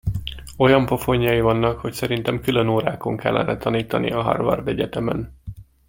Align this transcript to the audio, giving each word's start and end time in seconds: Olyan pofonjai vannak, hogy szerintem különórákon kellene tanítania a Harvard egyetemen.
Olyan 0.57 0.85
pofonjai 0.85 1.41
vannak, 1.41 1.79
hogy 1.79 1.93
szerintem 1.93 2.41
különórákon 2.41 3.17
kellene 3.17 3.57
tanítania 3.57 4.17
a 4.17 4.21
Harvard 4.21 4.67
egyetemen. 4.67 5.35